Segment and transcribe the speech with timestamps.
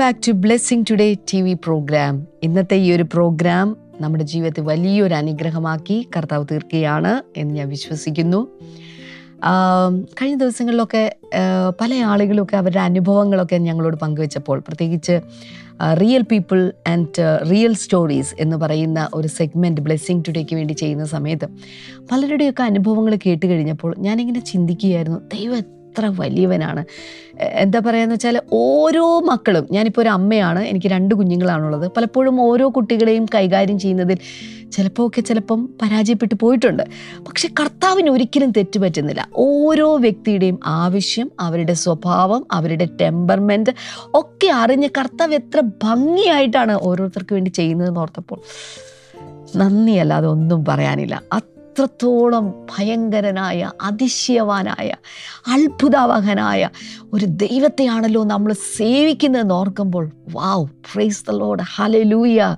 [0.00, 6.08] Back to blessing today T V programme ഇന്നത്തെ ഈ ഒരു പ്രോഗ്രാം നമ്മുടെ ജീവിതത്തിൽ വലിയൊരു അനുഗ്രഹമാക്കി
[6.16, 8.48] കർത്താവ് തീർക്കുകയാണ് എന്ന് ഞാൻ വിശ്വസിക്കുന്നു.
[10.22, 11.16] കഴിഞ്ഞ ദിവസങ്ങളിലൊക്കെ
[11.80, 15.20] പല ആളുകളൊക്കെ അവരുടെ അനുഭവങ്ങളൊക്കെ ഞങ്ങളോട് പങ്കുവെച്ചപ്പോൾ പ്രത്യേകിച്ച്
[16.00, 21.48] real people and real stories എന്ന് പറയുന്ന ഒരു സെഗ്മെന്റ് ബ്ലെസ്സിങ് ടുഡേക്ക് വേണ്ടി ചെയ്യുന്ന സമയത്ത്
[22.12, 26.84] പലരുടെയൊക്കെ അനുഭവങ്ങൾ കേട്ട് കഴിഞ്ഞപ്പോൾ ഞാനിങ്ങനെ ചിന്തിക്കുകയായിരുന്നു ദൈവം എത്ര വലിയവനാണ്.
[27.42, 31.92] എന്താ പറയുകയെന്ന് വെച്ചാൽ ഓരോ മക്കളും ഞാനിപ്പോൾ ഒരു അമ്മയാണ് എനിക്ക് രണ്ട് കുഞ്ഞുങ്ങളാണുള്ളത്.
[31.96, 34.18] പലപ്പോഴും ഓരോ കുട്ടികളെയും കൈകാര്യം ചെയ്യുന്നതിൽ
[34.72, 36.82] ചിലപ്പോൾ ഒക്കെ ചിലപ്പം പരാജയപ്പെട്ടു പോയിട്ടുണ്ട്.
[37.28, 43.70] പക്ഷെ കർത്താവിന് ഒരിക്കലും തെറ്റുപറ്റുന്നില്ല ഓരോ വ്യക്തിയുടെയും ആവശ്യം അവരുടെ സ്വഭാവം അവരുടെ ടെമ്പർമെന്റ്
[44.14, 48.40] ഒക്കെ അറിഞ്ഞ് കർത്താവ് എത്ര ഭംഗിയായിട്ടാണ് ഓരോരുത്തർക്ക് വേണ്ടി ചെയ്യുന്നതെന്ന് ഓർത്തപ്പോൾ
[49.56, 51.22] നന്ദിയല്ലാതെ ഒന്നും പറയാനില്ല.
[51.70, 54.88] അത്രത്തോളം ഭയങ്കരനായ അതിശയവാനായ
[55.54, 56.68] അത്ഭുതാവഹനായ
[57.12, 62.56] ഒരു ദൈവത്തെയാണല്ലോ നമ്മൾ സേവിക്കുന്നതെന്ന് ഓർക്കുമ്പോൾ wow praise the Lord hallelujah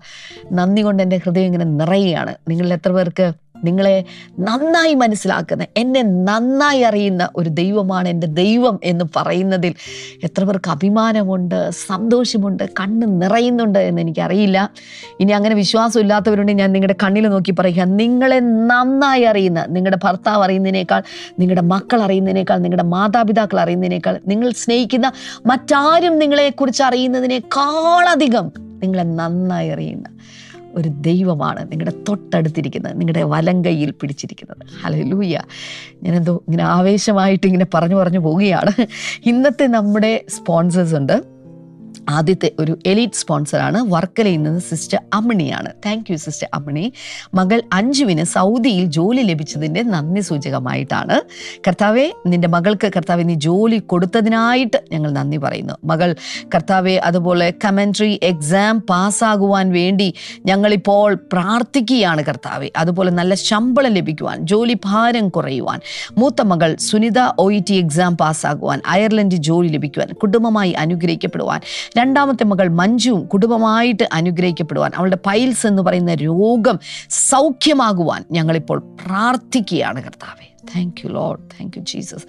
[0.52, 2.34] നന്ദി കൊണ്ട് എന്റെ ഹൃദയം ഇങ്ങനെ നിറയുകയാണ്.
[2.48, 3.26] നിങ്ങളിൽ എത്ര പേർക്ക്
[3.64, 4.04] നിങ്ങളെ
[4.40, 9.74] നന്നായി മനസ്സിലാക്കുന്ന എന്നെ നന്നായി അറിയുന്ന ഒരു ദൈവമാണ് എന്റെ ദൈവം എന്ന് പറയുന്നതിൽ
[10.22, 14.70] എത്ര പേർക്ക് അഭിമാനമുണ്ട് സന്തോഷമുണ്ട് കണ്ണ് നിറയുന്നുണ്ട് എന്ന് എനിക്കറിയില്ല.
[15.20, 21.02] ഇനി അങ്ങനെ വിശ്വാസം ഇല്ലാത്തവരുണ്ടെങ്കിൽ ഞാൻ നിങ്ങളുടെ കണ്ണിൽ നോക്കി പറയുക നിങ്ങളെ നന്നായി അറിയുന്ന നിങ്ങളുടെ ഭർത്താവ് അറിയുന്നതിനേക്കാൾ
[21.38, 25.12] നിങ്ങളുടെ മക്കൾ അറിയുന്നതിനേക്കാൾ നിങ്ങളുടെ മാതാപിതാക്കൾ അറിയുന്നതിനേക്കാൾ നിങ്ങൾ സ്നേഹിക്കുന്ന
[25.46, 28.52] മറ്റാരും നിങ്ങളെക്കുറിച്ച് അറിയുന്നതിനേക്കാളധികം
[28.82, 30.08] നിങ്ങളെ നന്നായി അറിയുന്ന
[30.74, 34.66] ഒരു ദൈവമാണ് നിങ്ങളുടെ തൊട്ടടുത്തിരിക്കുന്നത് നിങ്ങളുടെ വലം കയ്യിൽ പിടിച്ചിരിക്കുന്നത്.
[34.84, 35.38] ഹലലൂയ
[36.02, 38.86] ഞാനെന്തോ ഇങ്ങനെ ആവേശമായിട്ട് ഇങ്ങനെ പറഞ്ഞു പറഞ്ഞു പോവുകയാണ്.
[39.26, 41.41] ഇന്നത്തെ നമ്മുടെ സ്പോൺസേഴ്സ് ഉണ്ട്.
[42.08, 45.70] ആദ്യത്തെ ഒരു എലീറ്റ് സ്പോൺസറാണ് വർക്കലയിൽ നിന്ന് sister അമ്മിണിയാണ്.
[45.86, 46.92] Thank you sister Ammini.
[47.34, 51.22] മകൾ അഞ്ജുവിന് സൗദിയിൽ ജോലി ലഭിച്ചതിന്റെ നന്ദി സൂചകമായിട്ടാണ്.
[51.68, 55.74] കർത്താവെ നിന്റെ മകൾക്ക് കർത്താവെ നീ ജോലി കൊടുത്തതിനായിട്ട് ഞങ്ങൾ നന്ദി പറയുന്നു.
[55.84, 56.16] മകൾ
[56.54, 60.14] കർത്താവെ അതുപോലെ കമൻട്രി എക്സാം പാസ്സാകുവാൻ വേണ്ടി
[60.46, 62.70] ഞങ്ങളിപ്പോൾ പ്രാർത്ഥിക്കുകയാണ് കർത്താവെ.
[62.76, 65.80] അതുപോലെ നല്ല ശമ്പളം ലഭിക്കുവാൻ ജോലി ഭാരം കുറയുവാൻ
[66.18, 71.60] മൂത്ത മകൾ Sunitha O E T exam പാസ്സാകുവാൻ Ireland ജോലി ലഭിക്കുവാൻ കുടുംബമായി അനുഗ്രഹിക്കപ്പെടുവാൻ
[71.98, 76.78] രണ്ടാമത്തെ മകൾ മഞ്ജുവും കുടുംബമായിട്ട് അനുഗ്രഹിക്കപ്പെടുവാൻ അവളുടെ പൈൽസ് എന്ന് പറയുന്ന രോഗം
[77.10, 80.52] സൗഖ്യമാകുവാൻ ഞങ്ങളിപ്പോൾ പ്രാർത്ഥിക്കുകയാണ് കർത്താവെ.
[80.76, 82.24] Thank you Lord thank you Jesus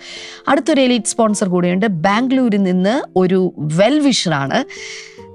[0.47, 1.85] അടുത്തൊരു എലീറ്റ് സ്പോൺസർ കൂടെയുണ്ട്.
[1.85, 4.63] ബാംഗ്ലൂരിൽ നിന്ന് ഒരു വെൽ വിഷറാണ്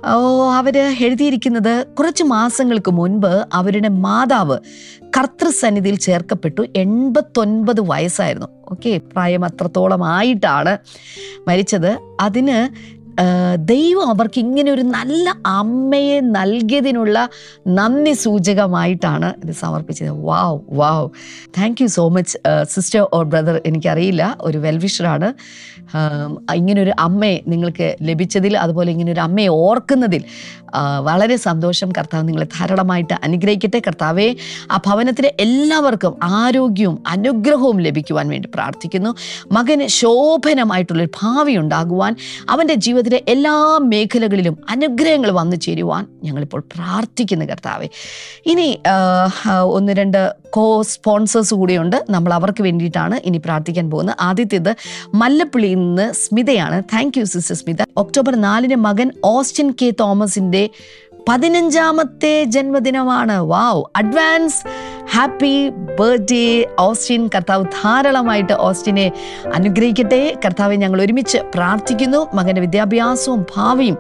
[0.06, 4.59] ഓ അവർ എഴുതിയിരിക്കുന്നത് കുറച്ച് മാസങ്ങൾക്ക് മുൻപ് അവരുടെ മാതാവ്
[5.16, 6.66] കർത്തൃസന്നിധിയിൽ ചേർക്കപ്പെട്ടു.
[6.77, 8.47] എൺപത്തൊൻപത് വയസ്സായിരുന്നു.
[8.71, 10.78] ഓക്കെ പ്രായം അത്രത്തോളം ആയിട്ടാണ്
[11.49, 11.99] മരിച്ചത്.
[12.21, 12.59] അതിന്
[13.56, 17.28] ദൈവം അവർക്ക് ഇങ്ങനെ ഒരു നല്ല അമ്മയെ നൽകിയതിനുള്ള
[17.68, 20.08] നന്ദി സൂചകമായിട്ടാണ് ഇത് സമർപ്പിച്ചത്.
[20.08, 21.08] Wow wow.
[21.58, 24.36] Thank you so much sister or brother എനിക്കറിയില്ല.
[24.40, 25.30] ഒരു വെൽവിഷറാണ്
[26.59, 30.22] ഇങ്ങനൊരു അമ്മയെ നിങ്ങൾക്ക് ലഭിച്ചതിൽ അതുപോലെ ഇങ്ങനൊരു അമ്മയെ ഓർക്കുന്നതിൽ
[31.09, 31.88] വളരെ സന്തോഷം.
[31.99, 33.78] കർത്താവ് നിങ്ങളെ ധാരാളമായിട്ട് അനുഗ്രഹിക്കട്ടെ.
[33.87, 34.27] കർത്താവെ
[34.75, 39.10] ആ ഭവനത്തിലെ എല്ലാവർക്കും ആരോഗ്യവും അനുഗ്രഹവും ലഭിക്കുവാൻ വേണ്ടി പ്രാർത്ഥിക്കുന്നു.
[39.56, 42.12] മകന് ശോഭനമായിട്ടുള്ളൊരു ഭാവി ഉണ്ടാകുവാൻ
[42.48, 43.54] അവന്റെ ജീവിതത്തിലെ എല്ലാ
[43.93, 47.88] മേഖലകളിലും അനുഗ്രഹങ്ങൾ വന്നു ചേരുവാൻ ഞങ്ങളിപ്പോൾ പ്രാർത്ഥിക്കുന്നു കർത്താവെ.
[48.53, 48.69] ഇനി
[49.77, 50.21] ഒന്ന് രണ്ട്
[50.56, 51.97] കോ സ്പോൺസേഴ്സ് കൂടിയുണ്ട്.
[52.10, 54.16] നമ്മൾ അവർക്ക് വേണ്ടിയിട്ടാണ് ഇനി പ്രാർത്ഥിക്കാൻ പോകുന്നത്.
[54.28, 54.71] ആദ്യത്തേത്
[55.22, 56.83] മല്ലപ്പള്ളിയിൽ നിന്ന് സ്മിതയാണ്.
[56.84, 60.71] Thank you sister Smitha October നാലിന് മകൻ ഓസ്റ്റിൻ കെ തോമസിന്റെ
[61.28, 63.37] പതിനഞ്ചാമത്തെ ജന്മദിനമാണ്.
[63.39, 64.60] Wow advance
[65.15, 69.13] happy birthday Austin കർത്താവ് ധാരാളമായിട്ട് ഓസ്റ്റിനെ
[69.55, 70.37] അനുഗ്രഹിക്കട്ടെ.
[70.45, 72.28] കർത്താവെ ഞങ്ങൾ ഒരുമിച്ച് പ്രാർത്ഥിക്കുന്നു.
[72.34, 73.97] മകന്റെ വിദ്യാഭ്യാസവും ഭാവിയും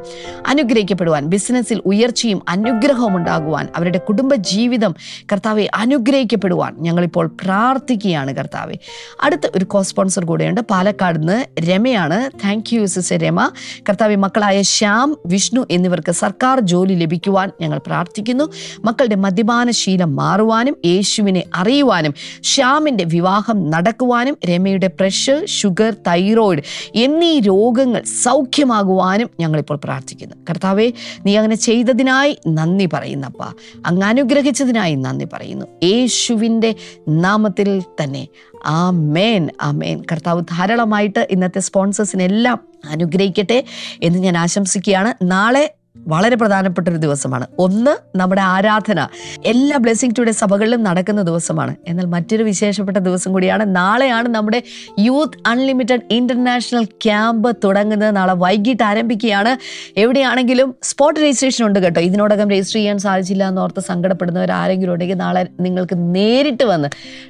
[0.46, 4.94] അനുഗ്രഹിക്കപ്പെടുവാൻ ബിസിനസ്സിൽ ഉയർച്ചയും അനുഗ്രഹവും ഉണ്ടാകുവാൻ അവരുടെ കുടുംബ ജീവിതം
[5.32, 8.74] കർത്താവെ അനുഗ്രഹിക്കപ്പെടുവാൻ ഞങ്ങളിപ്പോൾ പ്രാർത്ഥിക്കുകയാണ് കർത്താവെ.
[9.20, 10.60] അടുത്ത ഒരു കോ സ്പോൺസർ കൂടെയുണ്ട്.
[10.60, 12.30] പാലക്കാട് നിന്ന് രമയാണ്.
[12.44, 13.50] Thank you sister Rama.
[13.88, 18.52] കർത്താവെ മക്കളായ ശ്യാം വിഷ്ണു എന്നിവർക്ക് സർക്കാർ ജോലി ലഭിക്കുവാൻ ഞങ്ങൾ പ്രാർത്ഥിക്കുന്നു.
[18.84, 26.62] മക്കളുടെ മദ്യപാന ശീലം മാറുവാനും യേശുവിനെ അറിയുവാനും ശ്യാമിന്റെ വിവാഹം നടക്കുവാനും രമയുടെ പ്രഷർ ഷുഗർ തൈറോയിഡ്
[26.94, 30.34] എന്നീ രോഗങ്ങൾ സൗഖ്യമാകുവാനും ഞങ്ങളിപ്പോൾ പ്രാർത്ഥിക്കുന്നു.
[30.50, 30.92] കർത്താവെ
[31.26, 33.42] നീ അങ്ങനെ ചെയ്തതിനായി നന്ദി പറയുന്നപ്പ.
[33.86, 35.66] അങ്ങ് അനുഗ്രഹിച്ചതിനായി നന്ദി പറയുന്നു.
[35.82, 36.74] യേശുവിന്റെ
[37.08, 38.28] നാമത്തിൽ തന്നെ.
[38.66, 42.58] ആ മേൻ ആ മേൻ കർത്താവ് ധാരാളമായിട്ട് ഇന്നത്തെ സ്പോൺസേഴ്സിനെല്ലാം
[42.90, 43.64] അനുഗ്രഹിക്കട്ടെ
[44.02, 45.14] എന്ന് ഞാൻ ആശംസിക്കുകയാണ്.
[45.22, 45.74] നാളെ
[46.08, 47.46] വളരെ പ്രധാനപ്പെട്ട ഒരു ദിവസമാണ്.
[47.58, 49.08] ഒന്ന് നമ്മുടെ ആരാധന.
[49.44, 51.76] എല്ലാ ബ്ലെസ്സിങ് ടുഡേ സഭകളിലും നടക്കുന്ന ദിവസമാണ്.
[51.88, 54.62] എന്നാൽ മറ്റൊരു വിശേഷപ്പെട്ട ദിവസം കൂടിയാണ് നാളെയാണ് നമ്മുടെ
[54.98, 58.16] യൂത്ത് അൺലിമിറ്റഡ് ഇന്റർനാഷണൽ ക്യാമ്പ് തുടങ്ങുന്നത്.
[58.16, 59.58] നാളെ വൈകിട്ട് ആരംഭിക്കുകയാണ്.
[59.98, 62.00] എവിടെയാണെങ്കിലും സ്പോട്ട് രജിസ്ട്രേഷൻ ഉണ്ട് കേട്ടോ.
[62.00, 66.88] ഇതിനോടകം രജിസ്റ്റർ ചെയ്യാൻ സാധിച്ചില്ല എന്ന് ഓർത്ത് സങ്കടപ്പെടുന്നവർ ആരെങ്കിലും ഉണ്ടെങ്കിൽ നാളെ നിങ്ങൾക്ക് നേരിട്ട് വന്ന്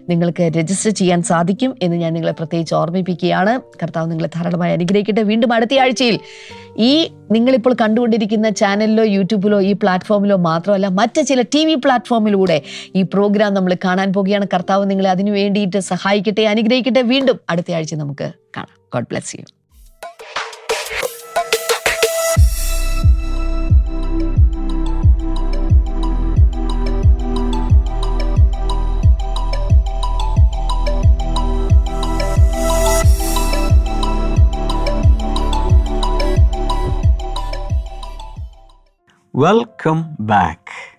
[0.08, 3.60] നിങ്ങൾക്ക് രജിസ്റ്റർ ചെയ്യാൻ സാധിക്കും എന്ന് ഞാൻ നിങ്ങളെ പ്രത്യേകിച്ച് ഓർമ്മിപ്പിക്കുകയാണ്.
[3.82, 5.22] കർത്താവ് നിങ്ങളെ ധാരാളമായി അനുഗ്രഹിക്കട്ടെ.
[5.22, 6.18] വീണ്ടും അടുത്ത ആഴ്ചയിൽ
[6.78, 12.62] ഈ നിങ്ങളിപ്പോൾ കണ്ടുകൊണ്ടിരിക്കുന്ന ചാനലിലോ യൂട്യൂബിലോ ഈ പ്ലാറ്റ്ഫോമിലോ മാത്രമല്ല മറ്റ് ചില ടി വി പ്ലാറ്റ്ഫോമിലൂടെ
[12.94, 14.46] ഈ പ്രോഗ്രാം നമ്മൾ കാണാൻ പോകുകയാണ്.
[14.54, 17.02] കർത്താവ് നിങ്ങളെ അതിനു വേണ്ടിയിട്ട് സഹായിക്കട്ടെ അനുഗ്രഹിക്കട്ടെ.
[17.02, 18.78] വീണ്ടും അടുത്ത ആഴ്ച നമുക്ക് കാണാം.
[18.94, 19.57] God bless you
[39.38, 40.98] welcome back.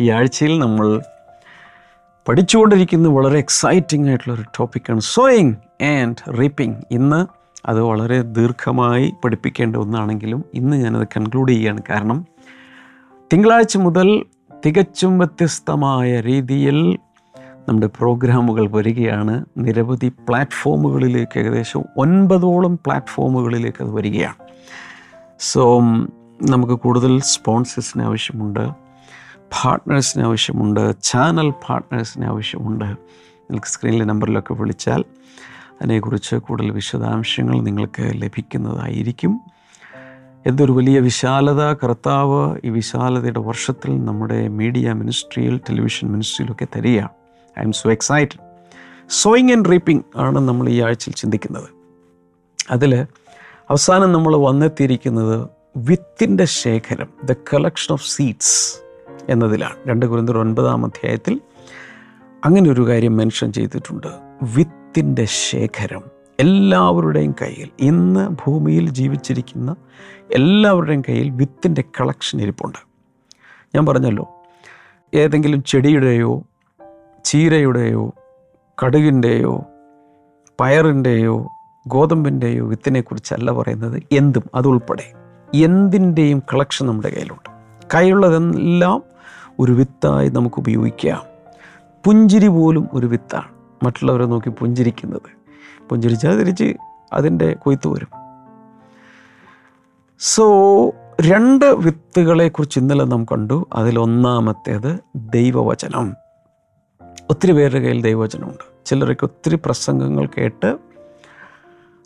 [0.00, 1.02] ഈ ആഴ്ചയിൽ നമ്മൾ
[2.28, 7.26] പഠിച്ചുകൊണ്ടിരിക്കുന്ന വളരെ എക്സൈറ്റിംഗ് ആയിട്ടുള്ള ഒരു ടോപ്പിക്കാണ് സോയിങ് ആൻഡ് റീപ്പിംഗ് ഇന്ന്
[7.66, 11.80] അത് വളരെ ദീർഘമായി പഠിപ്പിക്കേണ്ട ഒന്നാണെങ്കിലും ഇന്ന് ഞാനത് കൺക്ലൂഡ് ചെയ്യുകയാണ്.
[11.90, 12.26] കാരണം
[13.32, 14.24] തിങ്കളാഴ്ച മുതൽ
[14.66, 16.98] തികച്ചും വ്യത്യസ്തമായ രീതിയിൽ
[17.68, 19.44] നമ്മുടെ പ്രോഗ്രാമുകൾ വരികയാണ്.
[19.58, 24.34] നിരവധി പ്ലാറ്റ്ഫോമുകളിലേക്ക് ഏകദേശം ഒൻപതോളം പ്ലാറ്റ്ഫോമുകളിലേക്ക് അത് വരികയാണ്.
[25.40, 25.80] സോ
[26.42, 28.68] നമുക്ക് കൂടുതൽ സ്പോൺസേഴ്സിന് ആവശ്യമുണ്ട്
[29.38, 32.84] പാർട്ട്നേഴ്സിന് ആവശ്യമുണ്ട് ചാനൽ പാർട്ട്നേഴ്സിന് ആവശ്യമുണ്ട്.
[33.40, 35.04] നിങ്ങൾക്ക് സ്ക്രീനിലെ നമ്പറിലൊക്കെ വിളിച്ചാൽ
[35.82, 39.40] അതിനെക്കുറിച്ച് കൂടുതൽ വിശദാംശങ്ങൾ നിങ്ങൾക്ക് ലഭിക്കുന്നതായിരിക്കും.
[40.46, 47.10] എന്തൊരു വലിയ വിശാലത കർത്താവ് ഈ വിശാലതയുടെ വർഷത്തിൽ നമ്മുടെ മീഡിയ മിനിസ്ട്രിയിൽ ടെലിവിഷൻ മിനിസ്ട്രിയിലൊക്കെ തരികയാണ്
[47.62, 48.38] I'm so excited.
[49.10, 51.68] Sowing and reaping ആണ് നമ്മൾ ഈ ആഴ്ചയിൽ ചിന്തിക്കുന്നത്.
[52.70, 53.06] അതിൽ
[53.70, 58.78] അവസാനം നമ്മൾ വന്നെത്തിയിരിക്കുന്നത് വിത്തിന്റെ ശേഖരം ദ കളക്ഷൻ ഓഫ് സീഡ്സ്
[59.28, 59.76] എന്നതിലാണ്.
[59.86, 61.40] രണ്ട് കുരുന്തർ ഒൻപതാം അധ്യായത്തിൽ
[62.44, 64.06] അങ്ങനെ ഒരു കാര്യം മെൻഷൻ ചെയ്തിട്ടുണ്ട്.
[64.42, 66.02] വിത്തിന്റെ ശേഖരം
[66.40, 69.76] എല്ലാവരുടെയും കയ്യിൽ ഇന്ന് ഭൂമിയിൽ ജീവിച്ചിരിക്കുന്ന
[70.32, 72.78] എല്ലാവരുടെയും കയ്യിൽ വിത്തിന്റെ കളക്ഷൻ ഇരിപ്പുണ്ട്.
[73.74, 74.28] ഞാൻ പറഞ്ഞല്ലോ
[75.14, 76.42] ഏതെങ്കിലും ചെടിയുടെയോ
[77.24, 78.14] ചീരയുടെയോ
[78.84, 79.64] കടുകിന്റെയോ
[80.60, 81.48] പയറിന്റെയോ
[81.86, 85.25] ഗോതമ്പിന്റെയോ വിത്തിനെക്കുറിച്ചല്ല പറയുന്നത് എന്തും അതുൾപ്പെടെ.
[85.62, 87.50] എന്തിന്റെയും കളക്ഷൻ നമ്മുടെ കയ്യിലുണ്ട്.
[87.94, 89.02] കയ്യിലുള്ളതെല്ലാം
[89.58, 91.22] ഒരു വിത്തായി നമുക്ക് ഉപയോഗിക്കാം.
[92.04, 93.48] പുഞ്ചിരി പോലും ഒരു വിത്താണ്.
[93.84, 95.20] മറ്റുള്ളവരെ നോക്കി പുഞ്ചിരിക്കുന്നത്.
[95.88, 96.74] പുഞ്ചിരിച്ചാൽ തിരിച്ച്
[97.12, 98.08] അതിന്റെ കൊയ്ത്ത് വരും.
[100.18, 100.88] സോ
[101.20, 103.68] രണ്ട് വിത്തുകളെക്കുറിച്ച് ഇന്നലെ നാം കണ്ടു.
[103.72, 106.14] അതിലൊന്നാമത്തേത് ദൈവവചനം.
[107.30, 108.86] ഒത്തിരി പേരുടെ കയ്യിൽ ദൈവവചനമുണ്ട്.
[108.86, 110.78] ചിലരൊക്കെ ഒത്തിരി പ്രസംഗങ്ങൾ കേട്ട്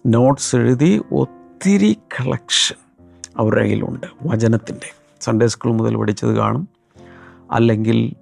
[0.06, 2.90] നോട്ട്സ് എഴുതി ഒത്തിരി കളക്ഷൻ
[3.37, 4.06] അവരുടെ കയ്യിലുണ്ട്.
[4.27, 4.91] വചനത്തിന്റെ.
[5.21, 6.69] സൺഡേ സ്കൂൾ മുതൽ പഠിച്ചത് കാണും.
[7.50, 8.12] അല്ലെങ്കിൽ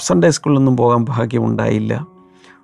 [0.00, 2.06] സൺഡേ സ്കൂളിലൊന്നും പോകാൻ ഭാഗ്യമുണ്ടായില്ല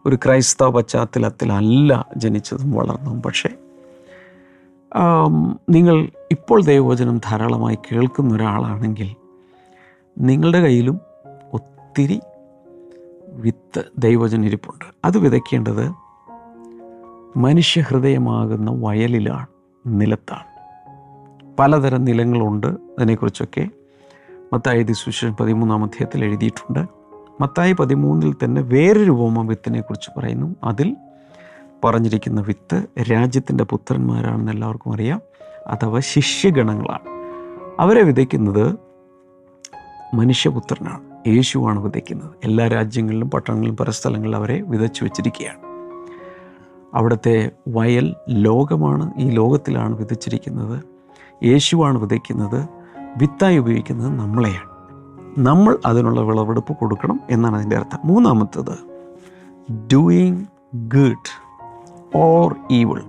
[0.07, 3.23] ഒരു ക്രൈസ്തവ പശ്ചാത്തലത്തിലല്ല ജനിച്ചതും വളർന്നതും.
[3.23, 3.49] പക്ഷേ
[5.71, 9.15] നിങ്ങൾ ഇപ്പോൾ ദൈവവചനം ധാരാളമായി കേൾക്കുന്ന ഒരാളാണെങ്കിൽ
[10.19, 11.01] നിങ്ങളുടെ കയ്യിലും
[11.53, 12.21] ഒത്തിരി
[13.29, 14.85] വിത്ത് ദൈവവചനം ഇരിപ്പുണ്ട്.
[15.05, 15.93] അത് വിതയ്ക്കേണ്ടത്
[17.39, 19.47] മനുഷ്യഹൃദയമാകുന്ന വയലിലാണ്
[19.87, 20.54] നിലത്താണ്.
[21.59, 23.69] പലതരം നിലങ്ങളുണ്ട് അതിനെക്കുറിച്ചൊക്കെ.
[24.53, 26.87] മത്തായി സുശേഷൻ പതിമൂന്നാം അധ്യായത്തിൽ എഴുതിയിട്ടുണ്ട്.
[27.41, 30.57] മത്തായി പതിമൂന്നിൽ തന്നെ വേറൊരു ഉപമ വിത്തിനെ കുറിച്ച് പറയുന്നു.
[30.65, 30.97] അതിൽ
[31.85, 35.21] പറഞ്ഞിരിക്കുന്ന വിത്ത് രാജ്യത്തിന്റെ പുത്രന്മാരാണെന്ന് എല്ലാവർക്കും അറിയാം.
[35.67, 37.09] അഥവാ ശിഷ്യഗണങ്ങളാണ്.
[37.81, 38.79] അവരെ വിതയ്ക്കുന്നത്
[40.15, 41.29] മനുഷ്യപുത്രനാണ്.
[41.29, 42.31] യേശുവാണ് വിതയ്ക്കുന്നത്.
[42.45, 45.59] എല്ലാ രാജ്യങ്ങളിലും പട്ടണങ്ങളിലും പല സ്ഥലങ്ങളിലും അവരെ വിതച്ചു വെച്ചിരിക്കുകയാണ്.
[46.95, 49.13] അവിടുത്തെ വയൽ ലോകമാണ്.
[49.19, 50.94] ഈ ലോകത്തിലാണ് വിതച്ചിരിക്കുന്നത്.
[51.43, 52.69] യേശുവാണ് വിതയ്ക്കുന്നത്
[53.17, 54.75] വിത്തായി ഉപയോഗിക്കുന്നത് നമ്മളെയാണ്.
[55.39, 57.99] നമ്മൾ അതിനുള്ള വിളവെടുപ്പ് കൊടുക്കണം എന്നാണ് അതിന്റെ അർത്ഥം.
[58.05, 58.79] മൂന്നാമത്തത്
[59.93, 61.45] ഡൂയിങ് ഗുഡ്
[62.17, 63.03] ഓർ ഈവിൾ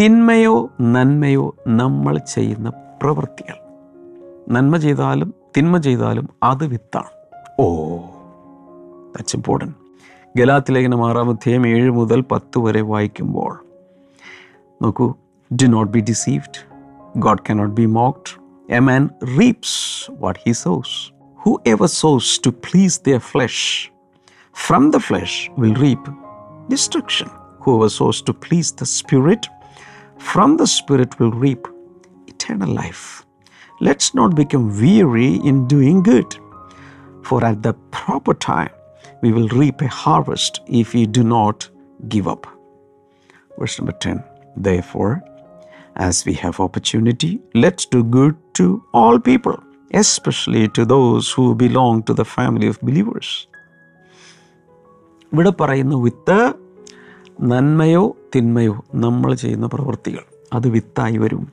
[0.00, 3.54] തിന്മയോ നന്മയോ നമ്മൾ ചെയ്യുന്ന പ്രവൃത്തികൾ.
[4.52, 7.10] നന്മ ചെയ്താലും തിന്മ ചെയ്താലും അത് വിത്താണ്.
[7.60, 7.96] ഓ
[9.08, 9.74] ദാറ്റ്സ് ഇമ്പോർട്ടന്റ്
[10.38, 13.58] ഗലാത്ത് ലേഖനം ആറാം അധ്യായം ഏഴ് മുതൽ പത്ത് വരെ വായിക്കുമ്പോൾ
[14.82, 15.14] നോക്കൂ
[15.54, 16.67] do not be deceived
[17.20, 18.38] God cannot be mocked.
[18.70, 21.12] A man reaps what he sows.
[21.36, 23.90] Whoever sows to please their flesh
[24.52, 26.00] from the flesh will reap
[26.68, 27.30] destruction.
[27.60, 29.46] Whoever sows to please the Spirit
[30.18, 31.66] from the Spirit will reap
[32.26, 33.24] eternal life.
[33.80, 36.36] Let's not become weary in doing good,
[37.22, 38.70] for at the proper time
[39.22, 41.68] we will reap a harvest if we do not
[42.08, 42.46] give up.
[43.58, 44.22] Verse number 10
[44.56, 45.22] Therefore,
[46.00, 49.56] as we have opportunity, let's do good to all people,
[49.96, 53.28] especially to those who belong to the family of believers.
[55.32, 56.52] ഇവിടെ പറയുന്ന വിത്ത്
[57.40, 61.52] നന്മയോ തിന്മയോ നമ്മൾ ചെയ്യുന്ന പ്രവൃത്തികൾ അത് വിത്തായി വരും.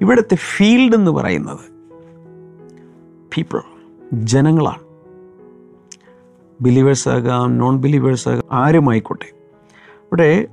[0.00, 1.64] ഇവിടുത്തെ field എന്ന് പറയുന്നത്
[3.36, 3.62] പീപ്പിൾ
[4.12, 4.82] ജനങ്ങളാണ്.
[6.60, 9.32] ബിലീവേഴ്സ് ആകാം നോൺ ബിലീവേഴ്സ് ആകാം ആരുമായിക്കോട്ടെ.
[10.02, 10.46] ഇവിടെ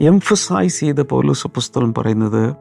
[0.00, 2.56] എംഫസൈസ് ചെയ്ത പൗലോസ് പുസ്തകം പറയുന്നത്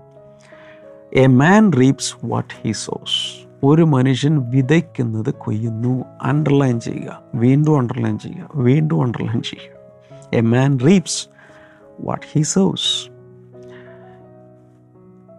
[1.13, 6.05] a man reaps what he sows ഒരു മനുഷ്യൻ വിതയ്ക്കുന്നത് കൊയ്യുന്നു.
[6.21, 7.21] അണ്ടർലൈൻ ചെയ്യുക.
[7.35, 8.49] വീണ്ടും അണ്ടർലൈൻ ചെയ്യുക.
[8.55, 9.75] വീണ്ടും അണ്ടർലൈൻ ചെയ്യുക.
[10.33, 11.27] A man reaps
[11.99, 13.09] what he sows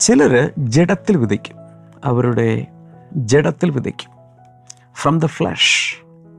[0.00, 1.56] ചിലർ ജഡത്തിൽ വിതയ്ക്കും.
[2.04, 2.66] അവരുടെ
[3.12, 4.10] ജഡത്തിൽ വിതയ്ക്കും.
[4.94, 5.96] From the flesh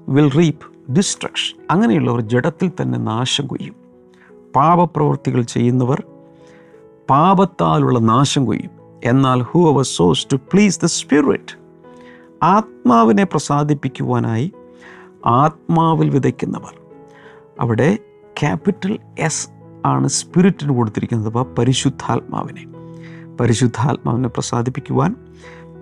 [0.09, 3.84] will reap destruction അങ്ങനെയുള്ളവർ ജഡത്തിൽ തന്നെ നാശം കൊയ്യും.
[4.55, 6.03] പാപപ്രവൃത്തികൾ ചെയ്യുന്നവർ
[7.09, 8.71] പാപത്താലുള്ള നാശം കൊയ്യും.
[9.05, 11.59] എന്നാൽ whoever sows to please the spirit
[12.43, 14.51] ആത്മാവിനെ പ്രസാദിപ്പിക്കുവാനായി
[15.25, 16.81] ആത്മാവിൽ വിതയ്ക്കുന്നവർ.
[17.59, 17.97] അവിടെ
[18.39, 19.49] ക്യാപിറ്റൽ എസ്
[19.85, 21.27] ആണ് സ്പിരിറ്റിന് കൊടുത്തിരിക്കുന്നത്.
[21.27, 22.65] അപ്പോൾ പരിശുദ്ധാത്മാവിനെ.
[23.39, 25.15] പരിശുദ്ധാത്മാവിനെ പ്രസാദിപ്പിക്കുവാൻ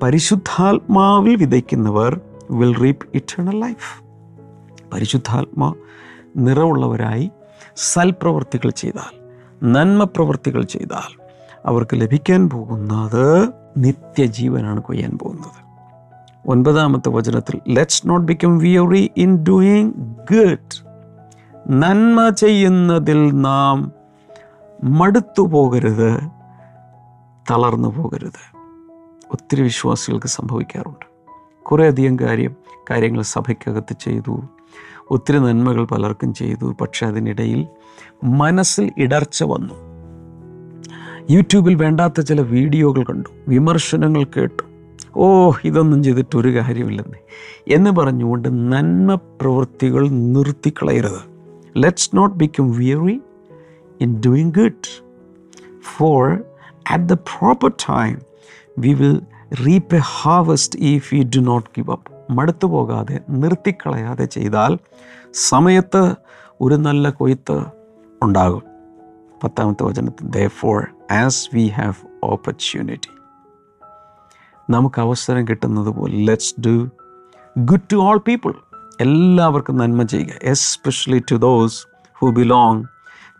[0.03, 2.19] പരിശുദ്ധാത്മാവിൽ വിതയ്ക്കുന്നവർ
[2.51, 4.03] വിൽ റീപ്പ് ഇറ്റേണൽ ലൈഫ്
[4.93, 5.73] പരിശുദ്ധാത്മാ
[6.37, 7.31] നിറവുള്ളവരായി
[7.75, 9.23] സൽപ്രവർത്തികൾ ചെയ്താൽ
[9.63, 11.21] നന്മ പ്രവൃത്തികൾ ചെയ്താൽ
[11.65, 15.63] അവർക്ക് ലഭിക്കാൻ പോകുന്നത് നിത്യജീവനാണ് കൊയ്യാൻ പോകുന്നത്.
[16.47, 19.93] ഒൻപതാമത്തെ വചനത്തിൽ let's not become weary in doing
[20.31, 20.83] good
[21.69, 23.91] നന്മ ചെയ്യുന്നതിൽ നാം
[24.83, 26.19] മടുത്തു പോകരുത്
[27.51, 28.57] തളർന്നു പോകരുത്.
[29.33, 31.05] ഒത്തിരി വിശ്വാസികൾക്ക് സംഭവിക്കാറുണ്ട്.
[31.63, 32.55] കുറേയധികം കാര്യം
[32.89, 34.41] കാര്യങ്ങൾ സഭയ്ക്കകത്ത് ചെയ്തു.
[35.11, 36.75] ഒത്തിരി നന്മകൾ പലർക്കും ചെയ്തു.
[36.81, 37.67] പക്ഷെ അതിനിടയിൽ
[38.23, 39.73] മനസ്സിൽ ഇടർച്ച വന്നു.
[41.29, 43.29] യൂട്യൂബിൽ വേണ്ടാത്ത ചില വീഡിയോകൾ കണ്ടു.
[43.47, 44.63] വിമർശനങ്ങൾ കേട്ടു.
[45.15, 47.17] ഓ ഇതൊന്നും ചെയ്തിട്ട് ഒരു കാര്യമില്ലെന്ന്.
[47.73, 51.33] എന്ന് പറഞ്ഞുകൊണ്ട് നന്മ പ്രവൃത്തികൾ നിർത്തിക്കളയരുത്.
[51.77, 53.21] Let's not become weary
[54.01, 55.03] in doing good
[55.97, 56.37] for
[56.91, 58.17] at the proper time
[58.79, 59.21] we will
[59.65, 64.77] reap a harvest if you do not give up മടുത്തു പോകാതെ നിർത്തിക്കളയാതെ ചെയ്താൽ
[65.33, 66.15] സമയത്ത്
[66.61, 67.63] ഒരു നല്ല കൊയ്ത്ത്
[68.23, 68.63] ഉണ്ടാകും.
[69.43, 73.09] പത്താമത്തെ വചനത്തിൽ therefore as we have opportunity
[74.69, 76.89] നമുക്ക് അവസരം കിട്ടുന്നത് പോലെ let's do
[77.59, 78.53] good to all people
[79.01, 81.85] എല്ലാവർക്കും നന്മ ചെയ്യുക especially to those
[82.21, 82.83] who belong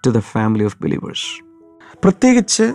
[0.07, 1.43] to the family of believers
[2.03, 2.73] പ്രത്യേകിച്ച്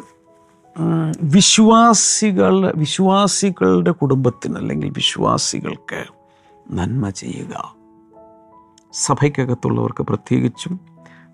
[1.22, 6.04] വിശ്വാസികൾ വിശ്വാസികളുടെ കുടുംബത്തിന് അല്ലെങ്കിൽ വിശ്വാസികൾക്ക്
[6.70, 7.74] നന്മ ചെയ്യുക.
[8.92, 10.80] സഭയ്ക്കകത്തുള്ളവർക്ക് പ്രത്യേകിച്ചും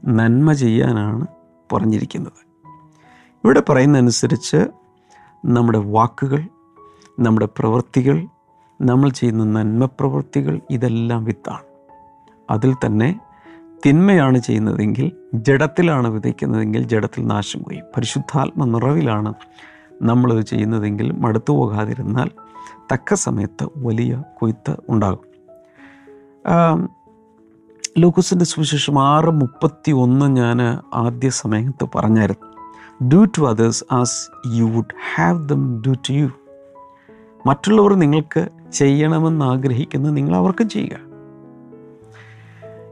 [0.04, 1.26] നന്മ ചെയ്യാനാണ്
[1.72, 2.46] പറഞ്ഞിരിക്കുന്നത്.
[3.44, 4.66] ഇവിടെ പറയുന്നതനുസരിച്ച്
[5.44, 6.42] നമ്മുടെ വാക്കുകൾ
[7.20, 8.26] നമ്മുടെ പ്രവൃത്തികൾ
[8.82, 11.62] നമ്മൾ ചെയ്യുന്ന നന്മ പ്രവൃത്തികൾ ഇതെല്ലാം വിത്താണ്.
[12.50, 13.20] അതിൽ തന്നെ
[13.86, 19.34] തിന്മയാണ് ചെയ്യുന്നതെങ്കിൽ ജഡത്തിലാണ് വിതയ്ക്കുന്നതെങ്കിൽ ജഡത്തിൽ നാശം കൊയ്യും പരിശുദ്ധാത്മ നിറവിലാണ്
[20.02, 22.30] നമ്മളത് ചെയ്യുന്നതെങ്കിൽ മടുത്തു പോകാതിരുന്നാൽ
[22.92, 25.24] തക്ക സമയത്ത് വലിയ കൊയ്ത്ത് ഉണ്ടാകും.
[27.98, 30.62] ലൂക്കസിന്റെ സുവിശേഷം ആറ് മുപ്പത്തി ഒന്ന് ഞാൻ
[30.94, 32.48] ആദ്യ സമയത്ത് പറഞ്ഞായിരുന്നു
[33.08, 36.28] do to others as you would have them do to you
[37.46, 41.13] മറ്റുള്ളവർ നിങ്ങൾക്ക് ചെയ്യണമെന്ന് ആഗ്രഹിക്കുന്നത് നിങ്ങൾ അവർക്കും ചെയ്യുക.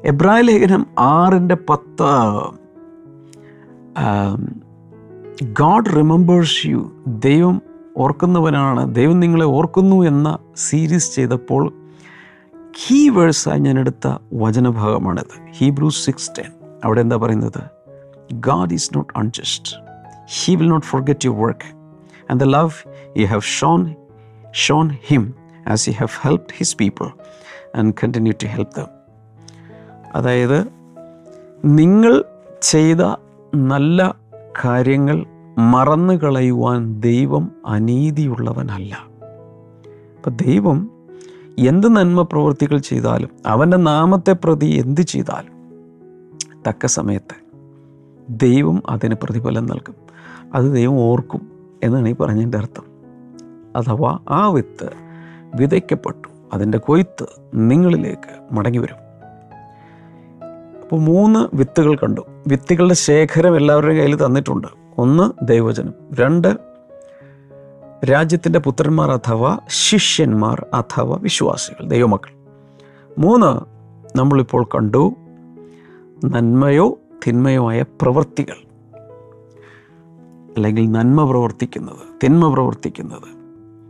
[0.04, 2.04] എബ്രായ ലേഖനം ആറിന്റെ പത്ത്
[5.44, 7.62] ഗാഡ് റിമെമ്പേഴ്സ് യു ദൈവം
[7.96, 8.94] ഓർക്കുന്നവനാണ്.
[8.94, 11.72] ദൈവം നിങ്ങളെ ഓർക്കുന്നു എന്ന സീരീസ് ചെയ്തപ്പോൾ
[12.70, 15.34] കീ വേഴ്സായി ഞാൻ എടുത്ത വചനഭാഗമാണിത്.
[15.50, 16.50] ഹീബ്രൂ സിക്സ് ടെൻ
[16.84, 17.62] അവിടെ എന്താ പറയുന്നത്?
[18.32, 19.76] God is not unjust
[20.40, 21.68] he will not forget you work
[22.30, 22.70] and the love
[23.20, 23.94] you have shown
[24.52, 25.34] shown him
[25.66, 27.06] as you have helped his people
[27.74, 29.01] and continue to help them
[30.14, 30.68] അതായത്
[31.64, 32.24] നിങ്ങൾ
[32.62, 33.16] ചെയ്ത
[33.54, 34.16] നല്ല
[34.64, 35.26] കാര്യങ്ങൾ
[35.58, 38.94] മറന്നു കളയുവാൻ ദൈവം അനീതിയുള്ളവനല്ല.
[40.16, 40.90] അപ്പം ദൈവം
[41.58, 45.52] എന്ത് നന്മ പ്രവൃത്തികൾ ചെയ്താലും അവന്റെ നാമത്തെ പ്രതി എന്ത് ചെയ്താലും
[46.68, 47.42] തക്ക സമയത്ത്
[48.30, 49.94] ദൈവം അതിന് പ്രതിഫലം നൽകും.
[50.54, 51.50] അത് ദൈവം ഓർക്കും
[51.82, 52.84] എന്നാണ് ഈ പറഞ്ഞതിന്റെ അർത്ഥം.
[53.76, 54.90] അഥവാ ആ വിത്ത്
[55.54, 59.11] വിതയ്ക്കപ്പെട്ടു അതിന്റെ കൊയ്ത്ത് നിങ്ങളിലേക്ക് മടങ്ങി വരും.
[60.92, 62.20] അപ്പോൾ മൂന്ന് വിത്തുകൾ കണ്ടു.
[62.46, 64.68] വിത്തുകളുടെ ശേഖരം എല്ലാവരുടെയും കയ്യിൽ തന്നിട്ടുണ്ട്.
[64.98, 66.56] ഒന്ന് ദൈവജനം രണ്ട്
[68.04, 72.34] രാജ്യത്തിന്റെ പുത്രന്മാർ അഥവാ ശിഷ്യന്മാർ അഥവാ വിശ്വാസികൾ ദൈവമക്കൾ.
[73.18, 73.60] മൂന്ന്
[74.18, 75.14] നമ്മളിപ്പോൾ കണ്ടു
[76.24, 78.56] നന്മയോ തിന്മയോ ആയ പ്രവൃത്തികൾ
[80.56, 83.28] അല്ലെങ്കിൽ നന്മ പ്രവർത്തിക്കുന്നത് തിന്മ പ്രവർത്തിക്കുന്നത്.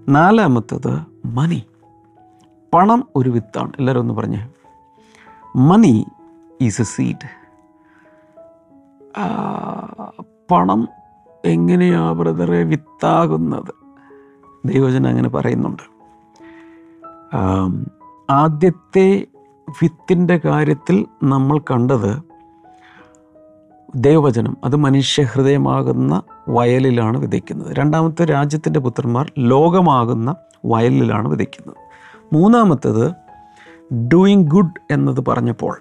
[0.08, 1.62] നാലാമത്തത് മണി.
[2.74, 3.72] പണം ഒരു വിത്താണ്.
[3.78, 4.48] എല്ലാവരും ഒന്ന് പറഞ്ഞേ.
[5.56, 6.06] മണി
[6.62, 7.28] ഈസ് എ സീഡ്
[10.50, 10.88] പണം
[11.44, 13.74] എങ്ങനെയാ ബ്രദറെ വിത്താകുന്നത്?
[14.64, 15.82] ദൈവജനം അങ്ങനെ പറയുന്നുണ്ട്.
[18.30, 19.26] ആദ്യത്തെ
[19.82, 22.22] വിത്തിന്റെ കാര്യത്തിൽ നമ്മൾ കണ്ടത്
[23.94, 27.76] ദൈവവചനം അത് മനുഷ്യഹൃദയമാകുന്ന വയലിലാണ് വിതയ്ക്കുന്നത്.
[27.78, 31.76] രണ്ടാമത്തെ രാജ്യത്തിന്റെ പുത്രന്മാർ ലോകമാകുന്ന വയലിലാണ് വിതയ്ക്കുന്നത്.
[32.32, 33.06] മൂന്നാമത്തേത്
[34.08, 35.80] ഡൂയിങ് ഗുഡ് എന്നത് പറഞ്ഞപ്പോൾ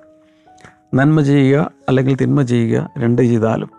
[0.94, 3.70] നന്മ ചെയ്യുക അല്ലെങ്കിൽ തിന്മ ചെയ്യുക രണ്ട് ചെയ്താലും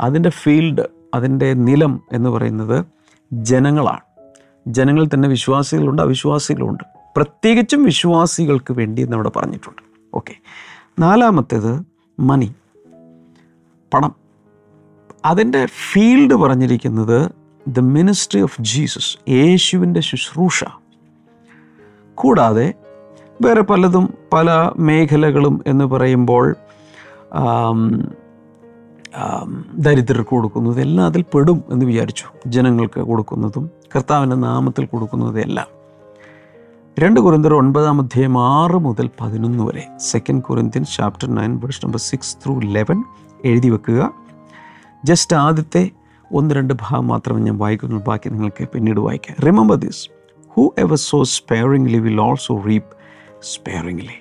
[0.00, 0.82] അതിന്റെ ഫീൽഡ്
[1.14, 2.86] അതിന്റെ നിലം എന്ന് പറയുന്നത്
[3.32, 4.00] ജനങ്ങളാണ്.
[4.66, 6.84] ജനങ്ങൾ തന്നെ വിശ്വാസികളുണ്ട് അവിശ്വാസികളുണ്ട്.
[7.16, 9.82] പ്രത്യേകിച്ചും വിശ്വാസികൾക്ക് വേണ്ടി എന്നവിടെ പറഞ്ഞിട്ടുണ്ട്.
[10.14, 10.34] ഓക്കെ
[10.98, 11.82] നാലാമത്തേത്
[12.20, 12.54] മണി
[13.94, 14.14] പണം.
[15.24, 17.32] അതിന്റെ ഫീൽഡ് പറഞ്ഞിരിക്കുന്നത്
[17.68, 20.64] ദ മിനിസ്ട്രി ഓഫ് ജീസസ് യേശുവിന്റെ ശുശ്രൂഷ.
[22.14, 22.74] കൂടാതെ
[23.42, 26.46] വേറെ പലതും പല മേഖലകളും എന്ന് പറയുമ്പോൾ
[29.78, 32.24] ദരിദ്രർക്ക് കൊടുക്കുന്നത് എല്ലാം അതിൽ പെടും എന്ന് വിചാരിച്ചു.
[32.46, 35.68] ജനങ്ങൾക്ക് കൊടുക്കുന്നതും കർത്താവിന്റെ നാമത്തിൽ കൊടുക്കുന്നതും എല്ലാം.
[36.96, 39.84] രണ്ട് കുറിന്തർ ഒൻപതാം അധ്യായം ആറ് മുതൽ പതിനൊന്ന് വരെ.
[39.98, 43.04] Second Corinthian chapter nine verse number six through eleven
[43.44, 44.12] എഴുതി വെക്കുക.
[45.04, 45.90] ജസ്റ്റ് ആദ്യത്തെ
[46.32, 48.04] ഒന്ന് രണ്ട് ഭാഗം മാത്രമേ ഞാൻ വായിക്കുന്നുള്ളൂ.
[48.06, 49.36] ബാക്കി നിങ്ങൾക്ക് പിന്നീട് വായിക്കാം.
[49.46, 50.08] Remember this
[50.78, 52.99] whoever sow sparingly will also reap
[53.42, 54.18] sparingly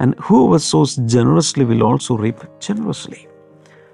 [0.00, 0.14] and
[0.52, 3.26] whoever sows generously will also reap generously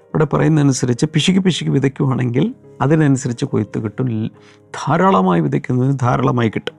[0.03, 4.27] ഇവിടെ പറയുന്നതനുസരിച്ച് പിശുക്ക് പിശുക്ക് വിതയ്ക്കുവാണെങ്കിൽ അതിനനുസരിച്ച് കൊയ്ത്ത് കിട്ടും.
[4.59, 6.75] ധാരാളമായി വിതയ്ക്കുന്നതിന് ധാരാളമായി കിട്ടും.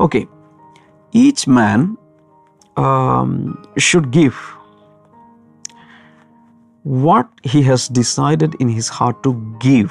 [0.00, 0.24] Okay
[1.14, 1.96] each man
[3.78, 4.32] should give
[6.86, 9.28] what he has decided in his heart to
[9.64, 9.88] give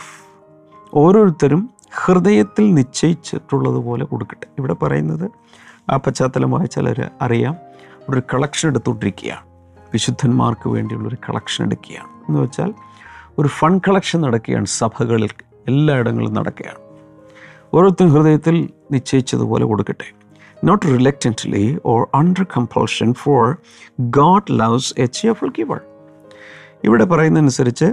[0.94, 1.70] ഓരോരുത്തരും
[2.06, 4.48] ഹൃദയത്തിൽ നിശ്ചയിച്ചിട്ടുള്ളതുപോലെ കൊടുക്കട്ടെ.
[4.58, 5.32] ഇവിടെ പറയുന്നത്
[5.90, 7.56] ആ പശ്ചാത്തലം വായിച്ചാൽ അറിയാം.
[8.10, 9.46] ഒരു കളക്ഷൻ എടുത്തുകൊണ്ടിരിക്കുകയാണ്.
[9.94, 12.08] വിശുദ്ധന്മാർക്ക് വേണ്ടിയുള്ളൊരു കളക്ഷൻ എടുക്കുകയാണ്.
[12.08, 12.74] എന്ന് വെച്ചാൽ
[13.38, 14.66] ഒരു ഫണ്ട് കളക്ഷൻ നടക്കുകയാണ്.
[14.66, 15.30] സഭകളിൽ
[15.68, 16.78] എല്ലായിടങ്ങളിലും നടക്കുകയാണ്.
[17.74, 20.16] ഓരോരുത്തരും ഹൃദയത്തിൽ നിശ്ചയിച്ചതുപോലെ കൊടുക്കട്ടെ.
[20.64, 23.58] Not reluctantly or under compulsion for
[24.00, 25.82] God loves a cheerful giver
[26.84, 27.86] ഇവിടെ പറയുന്നതനുസരിച്ച്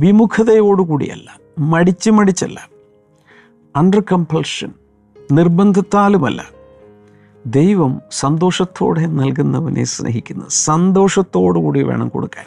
[0.00, 2.68] വിമുഖതയോടുകൂടിയല്ല മടിച്ച് മടിച്ചല്ല.
[3.76, 4.72] Under compulsion
[5.32, 6.44] നിർബന്ധത്താലുമല്ല.
[7.46, 12.44] ദൈവം സന്തോഷത്തോടെ നൽകുന്നവനെ സ്നേഹിക്കുന്നത് സന്തോഷത്തോടുകൂടി വേണം കൊടുക്കാൻ.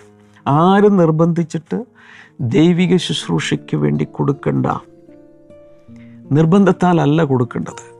[0.48, 1.86] ആരും നിർബന്ധിച്ചിട്ട്
[2.42, 4.66] ദൈവിക ശുശ്രൂഷയ്ക്ക് വേണ്ടി കൊടുക്കണ്ട?
[6.32, 7.98] നിർബന്ധത്താലല്ല കൊടുക്കേണ്ടത്.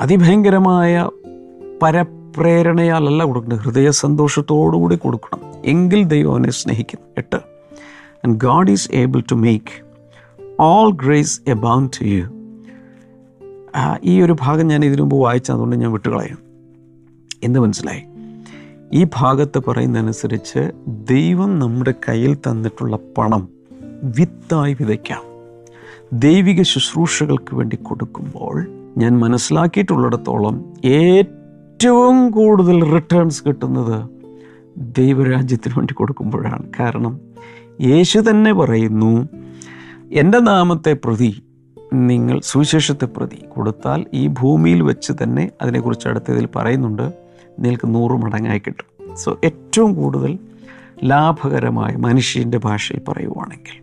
[0.00, 1.08] അതിഭയങ്കരമായ
[1.82, 3.58] പരപ്രേരണയാലല്ല കൊടുക്കേണ്ടത്.
[3.58, 5.40] ഹൃദയ സന്തോഷത്തോടുകൂടി കൊടുക്കണം.
[5.64, 7.06] എങ്കിൽ ദൈവം അവനെ സ്നേഹിക്കുന്നു.
[7.18, 7.36] എട്ട്.
[8.26, 9.84] And God is able to make
[10.60, 12.39] all grace abound to you
[14.04, 16.38] ഈ ഒരു ഭാഗം ഞാൻ ഇതിനു മുമ്പ് വായിച്ചതുകൊണ്ട് ഞാൻ വിട്ടുകളയാം.
[17.42, 18.02] എന്ന് മനസ്സിലായി.
[18.92, 23.48] ഈ ഭാഗത്ത് പറയുന്നതനുസരിച്ച് ദൈവം നമ്മുടെ കയ്യിൽ തന്നിട്ടുള്ള പണം
[24.02, 25.22] വിത്തായി വിതയ്ക്കാം.
[26.12, 34.10] ദൈവിക ശുശ്രൂഷകൾക്ക് വേണ്ടി കൊടുക്കുമ്പോൾ ഞാൻ മനസ്സിലാക്കിയിട്ടുള്ളിടത്തോളം ഏറ്റവും കൂടുതൽ റിട്ടേൺസ് കിട്ടുന്നത്
[34.76, 36.62] ദൈവരാജ്യത്തിന് വേണ്ടി കൊടുക്കുമ്പോഴാണ്.
[36.80, 37.20] കാരണം
[37.80, 39.28] യേശു തന്നെ പറയുന്നു
[40.12, 41.42] എന്റെ നാമത്തെ പ്രതി
[41.92, 47.02] നിങ്ങൾ സുവിശേഷത്തെ പ്രതി കൊടുത്താൽ ഈ ഭൂമിയിൽ വെച്ച് തന്നെ അതിനെക്കുറിച്ച് അടുത്തതിൽ പറയുന്നുണ്ട്.
[47.58, 49.16] നിങ്ങൾക്ക് നൂറ് മടങ്ങായി കിട്ടും.
[49.16, 50.38] സോ ഏറ്റവും കൂടുതൽ
[51.04, 53.82] ലാഭകരമായ മനുഷ്യന്റെ ഭാഷയിൽ പറയുവാണെങ്കിൽ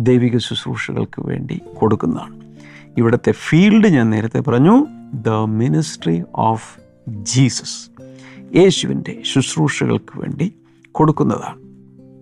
[0.00, 2.40] ദൈവിക ശുശ്രൂഷകൾക്ക് വേണ്ടി കൊടുക്കുന്നതാണ്.
[2.98, 7.90] ഇവിടുത്തെ ഫീൽഡ് ഞാൻ നേരത്തെ പറഞ്ഞു ദ മിനിസ്ട്രി ഓഫ് ജീസസ്
[8.56, 10.54] യേശുവിന്റെ ശുശ്രൂഷകൾക്ക് വേണ്ടി
[10.92, 11.60] കൊടുക്കുന്നതാണ്.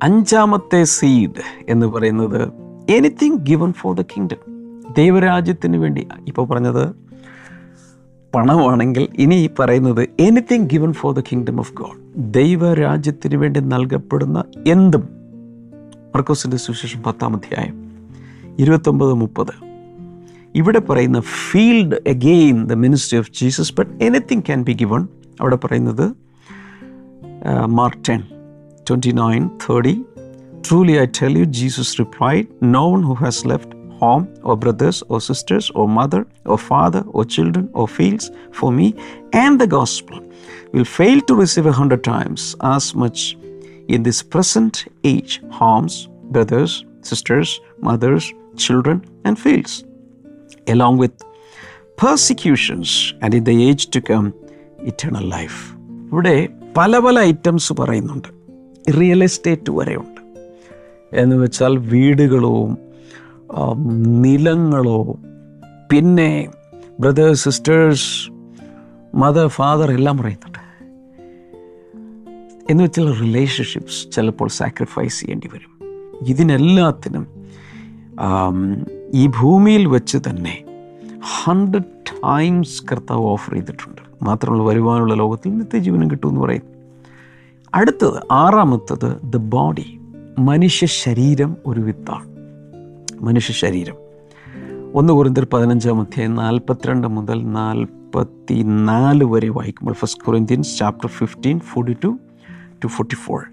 [0.02, 2.52] അഞ്ചാമത്തെ സീഡ് എന്ന് പറയുന്നത്
[2.90, 4.49] anything given for the kingdom
[4.96, 6.08] ദൈവരാജ്യത്തിന് വേണ്ടി.
[6.28, 6.84] ഇപ്പോൾ പറഞ്ഞത്
[8.34, 15.08] പണമാണെങ്കിൽ ഇനി പറയുന്നത് anything given for the kingdom of God ദൈവരാജ്യത്തിന് വേണ്ടി നൽകപ്പെടുന്ന എന്തും.
[16.14, 17.76] മർക്കോസിന്റെ സുവിശേഷം പത്താം അധ്യായം
[18.58, 19.52] ഇരുപത്തൊമ്പത് മുപ്പത്.
[20.54, 25.08] ഇവിടെ പറയുന്ന field again the ministry of Jesus but anything can be given
[25.40, 26.06] അവിടെ പറയുന്നത്
[27.64, 28.20] Mark ten
[28.88, 30.04] twenty nine thirty
[30.68, 35.18] truly I tell you Jesus replied no one who has left home or brothers or
[35.20, 38.26] sisters or mother or father or children or fields
[38.58, 38.86] for me
[39.44, 40.18] and the gospel
[40.72, 42.40] will fail to receive a hundred times
[42.74, 43.20] as much
[43.88, 45.94] in this present age homes,
[46.34, 48.24] brothers, sisters, mothers,
[48.56, 49.72] children, and fields,
[50.66, 51.14] along with
[51.96, 54.28] persecutions and in the age to come
[54.92, 55.58] eternal life.
[56.12, 56.36] ഇവിടെ
[56.76, 58.28] പല പല items പറയുന്നുണ്ട്
[58.98, 60.20] real estate വരെയുണ്ട്
[61.12, 62.70] എന്ന് വെച്ചാൽ വീടുകളും
[64.22, 65.16] നിലങ്ങളോ.
[65.92, 66.50] പിന്നെ
[67.00, 68.30] brothers sisters
[69.14, 70.58] mother father എല്ലാം പറയുന്നുണ്ട്.
[72.70, 75.72] എന്ന് വെച്ചാൽ റിലേഷൻഷിപ്സ് ചിലപ്പോൾ സാക്രിഫൈസ് ചെയ്യേണ്ടി വരും.
[76.28, 77.26] ഇതിനെല്ലാത്തിനും
[79.14, 80.64] ഈ ഭൂമിയിൽ വെച്ച് തന്നെ
[81.42, 84.02] ഹൺഡ്രഡ് ടൈംസ് കർത്താവ് ഓഫർ ചെയ്തിട്ടുണ്ട്.
[84.22, 86.62] മാത്രമല്ല വരുവാനുള്ള ലോകത്തിൽ നിത്യജീവനം കിട്ടുമെന്ന് പറയും.
[87.74, 90.00] അടുത്തത് ആറാമത്തത് ദ ബോഡി
[90.38, 92.39] മനുഷ്യ ശരീരം ഒരു വിത്താണ്.
[93.20, 93.94] മനുഷ്യ ശരീരം
[94.94, 101.96] ഒന്ന് കുറിന്തർ പതിനഞ്ചാം അധ്യായം നാൽപ്പത്തിരണ്ട് മുതൽ നാൽപ്പത്തി നാല് വരെ വായിക്കുമ്പോൾ first Corinthians chapter fifteen forty
[102.04, 102.18] two
[102.84, 103.44] to forty four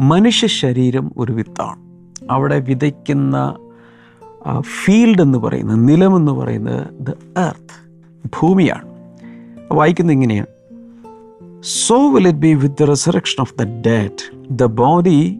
[0.00, 1.80] മനുഷ്യ ശരീരം ഒരു വിത്താണ്.
[2.30, 3.56] അവിടെ വിതയ്ക്കുന്ന
[4.60, 7.76] ഫീൽഡ് എന്ന് പറയുന്നത് നിലമെന്ന് പറയുന്നത് ദ എർത്ത്
[8.40, 8.88] ഭൂമിയാണ്.
[9.72, 10.46] വായിക്കുന്നത് ഇങ്ങനെയാണ്
[11.86, 15.38] so will it be with the resurrection of the dead the body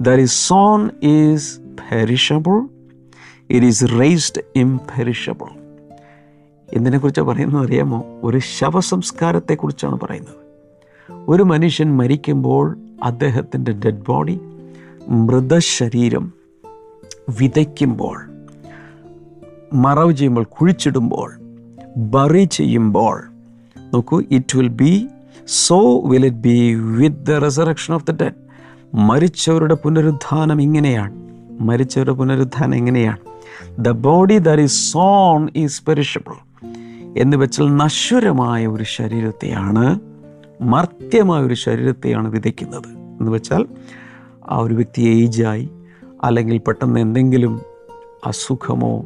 [0.00, 2.68] that is sown is perishable
[3.50, 5.46] it is raised imperishable
[6.72, 8.20] എന്തിനെക്കുറിച്ചാണ് പറയുന്നത് അറിയാമോ?
[8.22, 10.42] ഒരു ശവസംസ്കാരത്തെക്കുറിച്ചാണ് പറയുന്നത്.
[11.28, 14.40] ഒരു മനുഷ്യൻ മരിക്കുമ്പോൾ അദ്ദേഹത്തിന്റെ ഡെഡ് ബോഡി
[15.08, 16.32] മൃതശരീരം
[17.40, 18.30] വിതയ്ക്കുമ്പോൾ
[19.72, 21.32] മറവ് ചെയ്യുമ്പോൾ കുഴിച്ചിടുമ്പോൾ
[21.96, 23.24] ബറി ചെയ്യുമ്പോൾ
[23.94, 25.08] നോക്കൂ it will be
[25.46, 28.34] so will it be with the resurrection of the dead
[28.94, 31.31] മരിച്ചവരുടെ പുനരുദ്ധാനം ഇങ്ങനെയാണ്.
[31.60, 33.18] മരിച്ചവരുടെ പുനരുദ്ധാനം എങ്ങനെയാണ്?
[33.78, 36.34] The body that is sown is perishable
[37.18, 40.00] എന്ന് വെച്ചാൽ നശ്വരമായ ഒരു ശരീരത്തെയാണ്
[40.60, 42.88] മർത്യമായ ഒരു ശരീരത്തെയാണ് വിതയ്ക്കുന്നത്.
[42.88, 43.66] എന്ന് വെച്ചാൽ
[44.50, 45.70] ആ ഒരു വ്യക്തി ഏജായി
[46.24, 47.60] അല്ലെങ്കിൽ പെട്ടെന്ന് എന്തെങ്കിലും
[48.26, 49.04] അസുഖമോ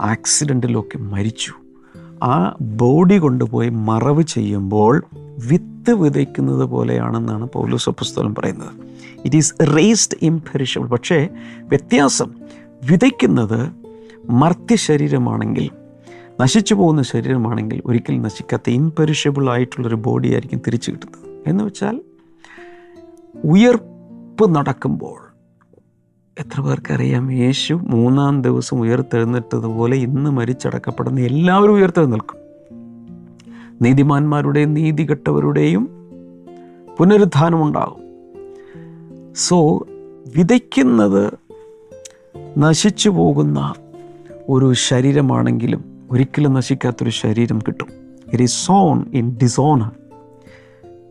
[0.00, 1.52] ആക്സിഡന്റിലോ ഒക്കെ മരിച്ചു.
[2.24, 5.04] ആ ബോഡി കൊണ്ടുപോയി മറവ് ചെയ്യുമ്പോൾ
[5.46, 8.87] വിത്ത് വിതയ്ക്കുന്നത് പോലെയാണെന്നാണ് പൗലോസ് പുസ്തകം പറയുന്നത്.
[9.24, 11.28] ഇറ്റ് ഈസ് റേസ്ഡ് ഇംപെരിഷബിൾ പക്ഷേ
[11.60, 12.34] വ്യത്യാസം
[12.90, 13.72] വിതയ്ക്കുന്നത്
[14.30, 15.70] മർത്യ ശരീരമാണെങ്കിൽ
[16.40, 21.42] നശിച്ചു പോകുന്ന ശരീരമാണെങ്കിൽ ഒരിക്കലും നശിക്കാത്ത ഇംപെരിഷബിൾ ആയിട്ടുള്ളൊരു ബോഡി ആയിരിക്കും തിരിച്ചു കിട്ടുന്നത്.
[21.46, 22.00] എന്ന് വെച്ചാൽ
[23.44, 25.28] ഉയർപ്പ് നടക്കുമ്പോൾ
[26.40, 32.38] എത്ര പേർക്കറിയാം യേശു മൂന്നാം ദിവസം ഉയർത്തെഴുന്നേറ്റതുപോലെ ഇന്ന് മരിച്ചടക്കപ്പെടുന്ന എല്ലാവരും ഉയർത്തെഴുന്നേൽക്കും.
[33.82, 35.88] നീതിമാന്മാരുടെയും നീതികെട്ടവരുടെയും
[36.98, 38.07] പുനരുദ്ധാനമുണ്ടാകും.
[39.38, 39.86] സോ
[40.36, 41.32] വിതയ്ക്കുന്നത്
[42.58, 43.74] നശിച്ചു പോകുന്ന
[44.48, 47.86] ഒരു ശരീരമാണെങ്കിലും ഒരിക്കലും നശിക്കാത്തൊരു ശരീരം കിട്ടും.
[48.32, 49.90] It is sown in dishonour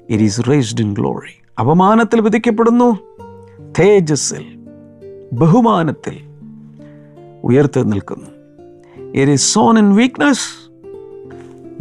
[0.09, 2.99] it is raised in glory അപമാനത്തിൽ വിധിക്കപ്പെടുന്നു
[3.79, 4.45] തേജസ്സിൽ
[5.33, 6.17] ബഹുമാനത്തിൽ
[7.43, 8.29] ഉയർത്തി നിൽക്കുന്നു.
[9.15, 10.71] It is sown in weakness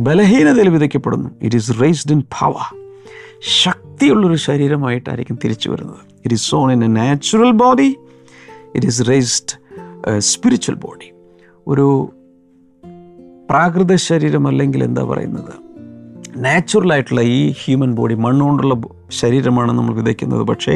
[0.01, 1.31] ബലഹീനതയിൽ വിതയ്ക്കപ്പെടുന്നു.
[1.43, 2.77] It is raised in power
[3.41, 6.16] ശക്തിയുള്ളൊരു ശരീരമായിട്ടായിരിക്കും തിരിച്ചു വരുന്നത്.
[6.27, 7.89] It is sown in a natural body
[8.75, 9.55] it is raised
[10.19, 11.09] spiritual body
[11.67, 11.87] ഒരു
[13.51, 15.55] പ്രാകൃത ശരീരം അല്ലെങ്കിൽ എന്താ പറയുന്നത്?
[16.37, 18.75] നാച്ചുറൽ ആയിട്ടുള്ള ഈ ഹ്യൂമൻ ബോഡി മണ്ണുകൊണ്ടുള്ള
[19.11, 20.43] ശരീരമാണ് നമ്മൾ വിതയ്ക്കുന്നത്.
[20.43, 20.75] പക്ഷേ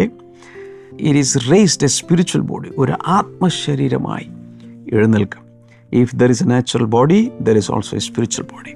[1.01, 4.27] it is raised a spiritual body ഒരു ആത്മശരീരമായി
[4.97, 5.43] എഴുന്നേൽക്കും.
[5.93, 8.75] If there is a natural body there is also a spiritual body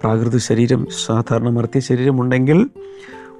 [0.00, 2.58] പ്രാകൃത ശരീരം സാധാരണ മർത്തിയ ശരീരമുണ്ടെങ്കിൽ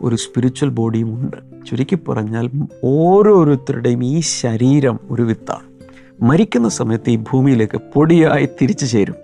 [0.03, 1.37] ഒരു സ്പിരിച്വൽ ബോഡിയും ഉണ്ട്.
[1.67, 2.51] ചുരുക്കി പറഞ്ഞാൽ
[2.85, 5.77] ഓരോരുത്തരുടെയും ഈ ശരീരം ഒരു വിത്താണ്.
[6.25, 9.15] മരിക്കുന്ന സമയത്ത് ഈ ഭൂമിയിലേക്ക് പൊടിയായി തിരിച്ചു ചേരും.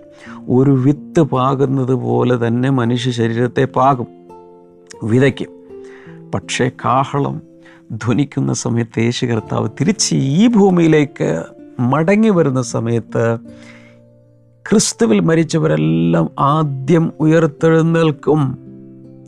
[0.49, 4.07] ഒരു വിത്ത് പാകുന്നത് പോലെ തന്നെ മനുഷ്യ ശരീരത്തെ പാകും
[5.03, 5.47] വിതയ്ക്കും.
[6.31, 7.41] പക്ഷേ കാഹളം
[7.91, 11.43] ധ്വനിക്കുന്ന സമയത്ത് യേശു കർത്താവ് തിരിച്ച് ഈ ഭൂമിയിലേക്ക്
[11.79, 13.37] മടങ്ങി വരുന്ന സമയത്ത്
[14.69, 18.62] ക്രിസ്തുവിൽ മരിച്ചവരെല്ലാം ആദ്യം ഉയർത്തെഴുന്നേൽക്കും.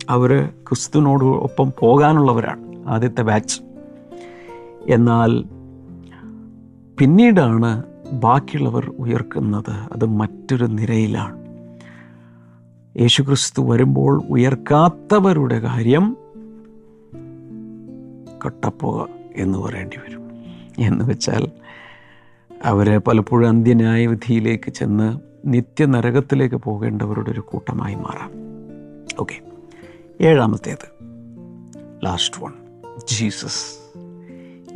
[0.10, 3.62] അവർ ക്രിസ്തുവിനോട് ഒപ്പം പോകാനുള്ളവരാണ് ആദ്യത്തെ ബാച്ച്.
[4.90, 5.44] എന്നാൽ
[7.00, 9.72] പിന്നീടാണ് ബാക്കിയുള്ളവർ ഉയർക്കുന്നത്.
[9.72, 11.46] അത് മറ്റൊരു നിരയിലാണ്.
[13.02, 16.18] യേശുക്രിസ്തു വരുമ്പോൾ ഉയർക്കാത്തവരുടെ കാര്യം
[18.46, 20.30] കട്ടപ്പോക എന്ന് പറയേണ്ടി വരും.
[20.80, 21.52] എന്ന് വെച്ചാൽ
[22.66, 28.32] അവരെ പലപ്പോഴും അന്ത്യന്യായവിധിയിലേക്ക് ചെന്ന് നിത്യനരകത്തിലേക്ക് പോകേണ്ടവരുടെ ഒരു കൂട്ടമായി മാറാം.
[29.20, 29.55] ഓക്കെ.
[30.22, 30.86] ഏഴാമത്തേത്.
[32.06, 32.52] ലാസ്റ്റ് വൺ
[33.08, 33.78] ജീസസ്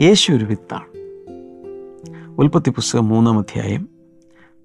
[0.01, 0.87] യേശു ഒരു വിത്താണ്.
[2.41, 3.89] ഉൽപ്പത്തി പുസ്തകം മൂന്നാം അധ്യായം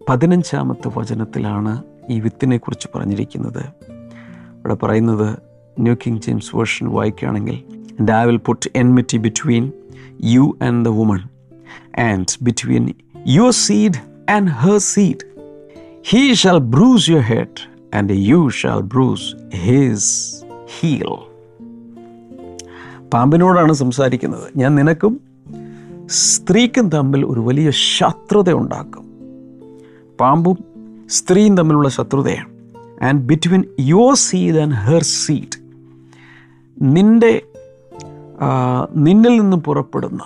[0.09, 3.63] പതിനഞ്ചാമത്തെ വചനത്തിലാണ് ഈ വിത്തിനെ കുറിച്ച് പറഞ്ഞിരിക്കുന്നത്.
[4.59, 5.39] ഇവിടെ പറയുന്നത്
[5.79, 7.63] ന്യൂ കിങ് ജെയിംസ് വേർഷൻ വായിക്കുകയാണെങ്കിൽ
[8.01, 9.73] and I will put enmity between
[10.25, 11.21] you and the woman
[12.01, 12.95] and between
[13.27, 15.27] your seed and her seed
[16.09, 20.34] he shall bruise your head and you shall bruise his
[20.85, 21.11] heel
[23.13, 24.47] പാമ്പിനോടാണ് സംസാരിക്കുന്നത്.
[24.57, 25.21] ഞാൻ നിനക്കും
[26.07, 29.05] സ്ത്രീക്കും തമ്മിൽ ഒരു വലിയ ശത്രുത ഉണ്ടാക്കും
[30.21, 30.59] പാമ്പും
[31.11, 32.51] സ്ത്രീയും തമ്മിലുള്ള ശത്രുതയാണ്.
[33.05, 35.59] And between your seed and her seed
[36.83, 37.43] നിന്റെ
[38.97, 40.23] നിന്നിൽ നിന്ന് പുറപ്പെടുന്ന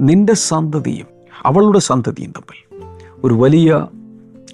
[0.00, 1.06] നിന്റെ സന്തതിയും
[1.42, 2.58] അവളുടെ സന്തതിയും തമ്മിൽ
[3.24, 3.86] ഒരു വലിയ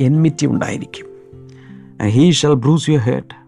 [0.00, 1.06] എൻമിറ്റി ഉണ്ടായിരിക്കും.
[2.06, 3.43] He shall bruise your head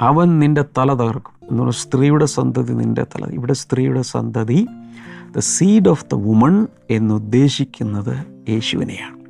[0.00, 4.66] അവൻ നിന്റെ തല തകർക്കും എന്നുള്ള സ്ത്രീയുടെ സന്തതി നിന്റെ തല ഇവിടെ സ്ത്രീയുടെ സന്തതി
[5.36, 8.16] the seed of the woman എന്നുദ്ദേശിക്കുന്നത്
[8.50, 9.20] യേശുവിനെയാണ്.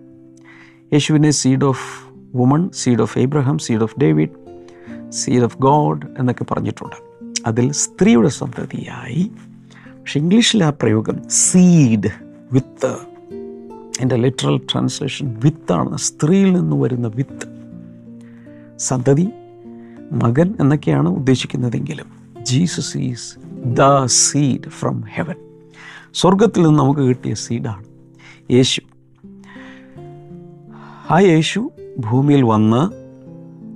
[0.93, 1.87] യേശുവിനെ seed of
[2.37, 4.31] woman seed of Abraham seed of David
[5.09, 6.97] seed of God എന്നൊക്കെ പറഞ്ഞിട്ടുണ്ട്.
[7.47, 9.31] അതിൽ സ്ത്രീയുടെ സന്തതിയായി.
[10.01, 12.11] പക്ഷെ ഇംഗ്ലീഷിൽ ആ പ്രയോഗം സീഡ്
[12.53, 12.97] വിത്ത്
[14.01, 17.49] എന്റെ ലിറ്ററൽ ട്രാൻസ്ലേഷൻ വിത്താണ് സ്ത്രീയിൽ നിന്ന് വരുന്ന വിത്ത്
[18.79, 19.29] സന്തതി
[20.13, 22.07] മകൻ എന്നൊക്കെയാണ് ഉദ്ദേശിക്കുന്നതെങ്കിലും
[22.43, 25.35] Jesus is the seed from heaven.
[26.15, 27.85] സ്വർഗത്തിൽ നിന്ന് നമുക്ക് കിട്ടിയ സീഡാണ്
[28.51, 28.81] യേശു.
[31.11, 33.01] ആ യേശു ഭൂമിയിൽ വന്ന്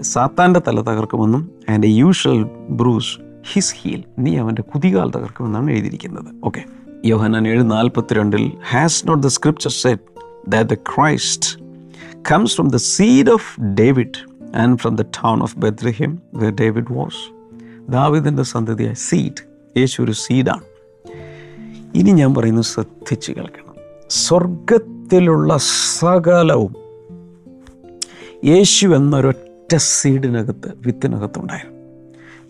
[0.02, 3.18] സാത്താന്റെ തല തകർക്കുമെന്നും and you shall bruise
[3.52, 6.34] his heel നീ അവന്റെ കുതികാൽ തകർക്കുമെന്നാണ് എഴുതിയിരിക്കുന്നത്.
[6.44, 6.64] ഓക്കെ
[7.04, 10.02] യോഹനാൻ ഏഴ് നാൽപ്പത്തിരണ്ടിൽ has not the scripture said
[10.48, 11.58] that the Christ
[12.32, 17.34] comes from the seed of David and from the town of Bethlehem where David was
[17.90, 20.62] ദാവിദിന്റെ സന്തതിയായ സീഡ് യേശു ഒരു സീഡാണ്.
[21.94, 23.74] ഇനി ഞാൻ പറയുന്നത് ശ്രദ്ധിച്ച് കേൾക്കണം.
[24.10, 25.56] സ്വർഗത്തിലുള്ള
[25.98, 26.74] സകലവും
[28.44, 31.74] യേശു എന്നൊരൊറ്റ സീഡിനകത്ത് വിത്തിനകത്തുണ്ടായിരുന്നു.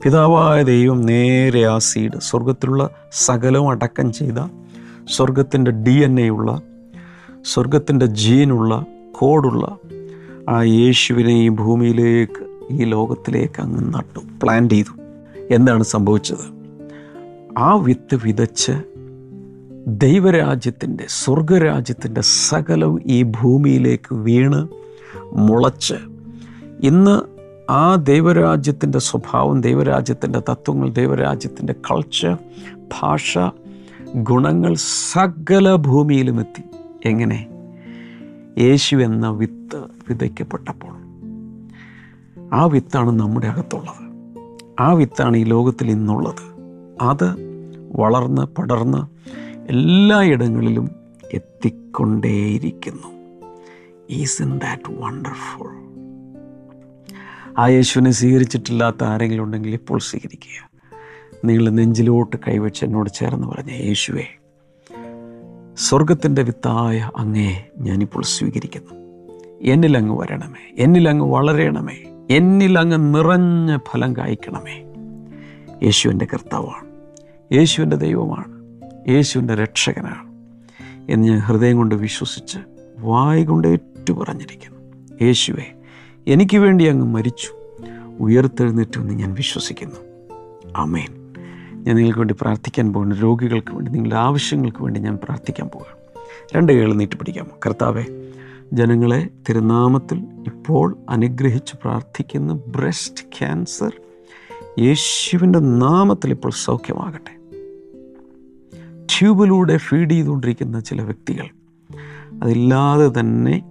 [0.05, 4.39] പിതാവായ ദൈവം നേരെ ആ സീഡ് സ്വർഗത്തിലുള്ള സകലവും അടക്കം ചെയ്ത
[5.11, 6.61] സ്വർഗത്തിന്റെ ഡി എൻ എ ഉള്ള
[7.45, 9.79] സ്വർഗത്തിന്റെ ജീനുള്ള കോഡുള്ള
[10.49, 15.03] ആ യേശുവിനെ ഈ ഭൂമിയിലേക്ക് ഈ ലോകത്തിലേക്ക് അങ്ങ് നട്ടു പ്ലാൻ ചെയ്തു.
[15.51, 16.55] എന്താണ് സംഭവിച്ചത്?
[17.59, 18.73] ആ വിത്ത് വിതച്ച്
[19.87, 24.69] ദൈവരാജ്യത്തിന്റെ സ്വർഗരാജ്യത്തിന്റെ സകലവും ഈ ഭൂമിയിലേക്ക് വീണ്
[25.33, 25.95] മുളച്ച്.
[26.83, 27.21] ഇന്ന്
[27.73, 32.37] ആ ദൈവരാജ്യത്തിന്റെ സ്വഭാവം ദൈവരാജ്യത്തിന്റെ തത്വങ്ങൾ ദൈവരാജ്യത്തിന്റെ കൾച്ചർ
[32.89, 33.39] ഭാഷ
[34.17, 34.75] ഗുണങ്ങൾ
[35.13, 36.63] സകല ഭൂമിയിലും എത്തി.
[37.05, 37.47] എങ്ങനെ?
[38.59, 41.05] യേശു എന്ന വിത്ത് വിതയ്ക്കപ്പെട്ടപ്പോൾ.
[42.55, 44.15] ആ വിത്താണ് നമ്മുടെ അകത്തുള്ളത്.
[44.81, 46.55] ആ വിത്താണ് ഈ ലോകത്തിൽ ഇന്നുള്ളത്.
[47.01, 47.37] അത്
[47.93, 48.99] വളർന്ന് പടർന്ന്
[49.73, 50.91] എല്ലായിടങ്ങളിലും
[51.33, 53.09] എത്തിക്കൊണ്ടേയിരിക്കുന്നു.
[54.11, 55.85] ഈസ് ഇൻ ദാറ്റ് വണ്ടർഫുൾ
[57.59, 60.71] ആ യേശുവിനെ സ്വീകരിച്ചിട്ടില്ലാത്ത ആരെങ്കിലും ഉണ്ടെങ്കിൽ ഇപ്പോൾ സ്വീകരിക്കുക.
[61.45, 64.25] നിങ്ങൾ നെഞ്ചിലോട്ട് കൈവച്ച് എന്നോട് ചേർന്ന് പറഞ്ഞ യേശുവേ
[65.77, 69.04] സ്വർഗത്തിന്റെ വിത്തായ അങ്ങേ ഞാനിപ്പോൾ സ്വീകരിക്കുന്നു.
[69.65, 74.85] എന്നിലങ്ങ് വരണമേ എന്നിലങ്ങ് വളരണമേ എന്നിലങ്ങ് നിറഞ്ഞ ഫലം കായ്ക്കണമേ.
[75.83, 76.95] യേശുവിന്റെ കർത്താവാണ്
[77.55, 78.55] യേശുവിന്റെ ദൈവമാണ്
[79.09, 80.35] യേശുവിന്റെ രക്ഷകനാണ്
[81.13, 82.59] എന്ന് ഞാൻ ഹൃദയം കൊണ്ട് വിശ്വസിച്ച്
[82.99, 84.79] വായ കൊണ്ട് ഏറ്റു പറഞ്ഞിരിക്കുന്നു
[85.23, 85.73] യേശുവെ
[86.27, 87.51] എനിക്ക് വേണ്ടി അങ്ങ് മരിച്ചു
[88.21, 89.97] ഉയർത്തെഴുന്നേറ്റു എന്ന് ഞാൻ വിശ്വസിക്കുന്നു.
[90.77, 91.33] അമേൻ
[91.73, 96.23] ഞാൻ നിങ്ങൾക്ക് വേണ്ടി പ്രാർത്ഥിക്കാൻ പോകുന്നു രോഗികൾക്ക് വേണ്ടി നിങ്ങളുടെ ആവശ്യങ്ങൾക്ക് വേണ്ടി ഞാൻ പ്രാർത്ഥിക്കാൻ പോവുകയാണ്.
[96.57, 97.33] രണ്ട് കൈകൾ നീട്ടി
[97.67, 98.05] കർത്താവെ
[98.73, 103.93] ജനങ്ങളെ തിരുനാമത്തിൽ ഇപ്പോൾ അനുഗ്രഹിച്ച് പ്രാർത്ഥിക്കുന്ന ബ്രസ്റ്റ് ക്യാൻസർ
[104.79, 107.35] യേശുവിന്റെ നാമത്തിൽ ഇപ്പോൾ സൗഖ്യമാകട്ടെ.
[109.05, 111.47] ട്യൂബിലൂടെ ഫീഡ് ചെയ്തുകൊണ്ടിരിക്കുന്ന ചില വ്യക്തികൾ
[112.43, 113.71] അതില്ലാതെ തന്നെ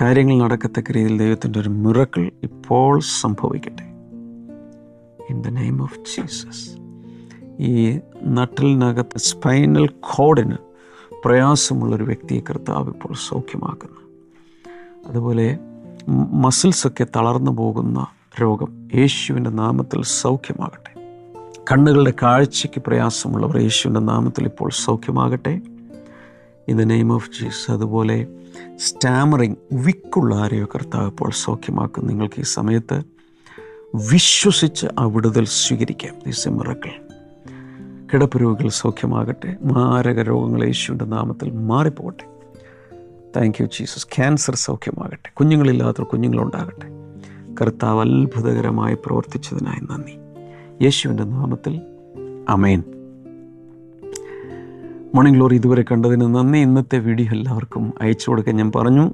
[0.00, 3.82] കാര്യങ്ങൾ നടക്കത്തക്ക രീതിയിൽ ദൈവത്തിന്റെ ഒരു മിറക്കിൾ ഇപ്പോൾ സംഭവിക്കട്ടെ.
[5.30, 6.70] In the name of Jesus
[7.60, 10.73] ഈ നട്ടലിനകത്ത് സ്പൈനൽ കോഡിന്
[11.24, 14.00] പ്രയാസമുള്ളൊരു വ്യക്തിയെ കർത്താവ് ഇപ്പോൾ സൗഖ്യമാക്കുന്നു.
[15.06, 15.58] അതുപോലെ
[16.32, 18.06] മസിൽസൊക്കെ തളർന്നു പോകുന്ന
[18.42, 20.94] രോഗം യേശുവിന്റെ നാമത്തിൽ സൗഖ്യമാകട്ടെ.
[21.72, 25.60] കണ്ണുകളുടെ കാഴ്ചയ്ക്ക് പ്രയാസമുള്ളവർ യേശുവിന്റെ നാമത്തിൽ ഇപ്പോൾ സൗഖ്യമാകട്ടെ.
[26.68, 28.26] In the name of Jesus അതുപോലെ
[28.76, 33.02] സ്റ്റാമറിങ് വിക്കുള്ള ആരെയോ കർത്താവ് ഇപ്പോൾ സൗഖ്യമാക്കും നിങ്ങൾക്ക് ഈ സമയത്ത്
[34.12, 36.14] വിശ്വസിച്ച് ആ വിടുതൽ സ്വീകരിക്കാം.
[36.26, 37.03] ദിസ് എ മിറക്കിൾ
[38.14, 39.56] കിടപ്പ് രോഗികൾ സൗഖ്യമാകട്ടെ.
[39.64, 42.24] മാരക രോഗങ്ങൾ യേശുവിന്റെ നാമത്തിൽ മാറിപ്പോകട്ടെ.
[43.36, 45.32] താങ്ക് യു ജീസസ് ക്യാൻസർ സൗഖ്യമാകട്ടെ.
[45.32, 46.86] കുഞ്ഞുങ്ങളില്ലാത്ത കുഞ്ഞുങ്ങളുണ്ടാകട്ടെ.
[47.60, 50.12] കർത്താവ് അത്ഭുതകരമായി പ്രവർത്തിച്ചതിനായി നന്ദി.
[50.84, 51.80] യേശുവിന്റെ നാമത്തിൽ.
[52.48, 52.82] അമേൻ
[55.14, 56.58] മോർണിംഗ് ഗ്ലോറി ഇതുവരെ കണ്ടതിന് നന്ദി.
[56.58, 59.10] ഇന്നത്തെ വീഡിയോ എല്ലാവർക്കും അയച്ചു കൊടുക്കാൻ ഞാൻ പറഞ്ഞു.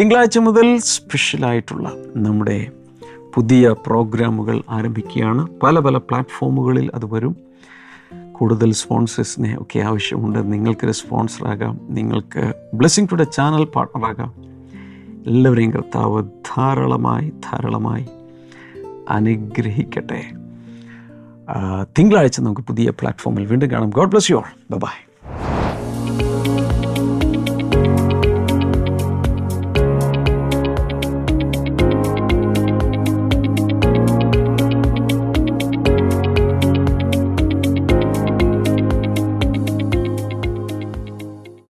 [0.00, 2.70] തിങ്കളാഴ്ച മുതൽ സ്പെഷ്യലായിട്ടുള്ള നമ്മുടെ
[3.34, 5.48] പുതിയ പ്രോഗ്രാമുകൾ ആരംഭിക്കുകയാണ്.
[5.62, 7.51] പല പല പ്ലാറ്റ്ഫോമുകളിൽ അത് വരും.
[8.32, 10.52] കൂടുതൽ സ്പോൺസേഴ്സിനെ ഒക്കെ ആവശ്യമുണ്ട്.
[10.52, 11.78] നിങ്ങൾക്ക് സ്പോൺസറാകാം.
[11.88, 14.32] നിങ്ങൾക്ക് ബ്ലെസ്സിങ് ടുഡേ ചാനൽ പാർട്ണറാകാം
[15.26, 18.06] എല്ലാവരെയും കർത്താവ് ധാരാളമായി ധാരാളമായി
[19.08, 20.22] അനുഗ്രഹിക്കട്ടെ.
[21.98, 23.90] തിങ്കളാഴ്ച നമുക്ക് പുതിയ പ്ലാറ്റ്ഫോമിൽ വീണ്ടും കാണാം.
[23.90, 24.96] God bless you all bye